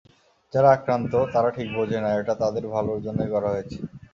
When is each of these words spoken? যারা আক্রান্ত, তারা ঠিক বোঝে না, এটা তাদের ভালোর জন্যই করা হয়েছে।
যারা 0.53 0.69
আক্রান্ত, 0.71 1.13
তারা 1.33 1.49
ঠিক 1.57 1.67
বোঝে 1.75 1.99
না, 2.03 2.09
এটা 2.21 2.33
তাদের 2.41 2.63
ভালোর 2.73 2.99
জন্যই 3.05 3.31
করা 3.33 3.49
হয়েছে। 3.53 3.77